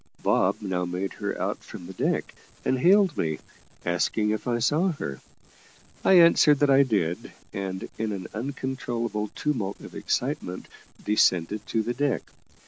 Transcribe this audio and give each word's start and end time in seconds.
Bob 0.23 0.55
now 0.63 0.83
made 0.83 1.13
her 1.13 1.39
out 1.39 1.63
from 1.63 1.85
the 1.85 1.93
deck, 1.93 2.33
and 2.65 2.79
hailed 2.79 3.15
me, 3.15 3.37
asking 3.85 4.31
if 4.31 4.47
I 4.47 4.57
saw 4.57 4.93
her. 4.93 5.21
I 6.03 6.13
answered 6.13 6.57
that 6.57 6.71
I 6.71 6.81
did, 6.81 7.31
and, 7.53 7.87
in 7.99 8.11
an 8.11 8.25
uncontrollable 8.33 9.27
tumult 9.35 9.79
of 9.79 9.93
excitement, 9.93 10.67
descended 11.05 11.67
to 11.67 11.83
the 11.83 11.93
deck. 11.93 12.23